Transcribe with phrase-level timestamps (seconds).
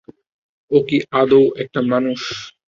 [0.71, 2.19] ও কি আদৌ একটা মানুষ?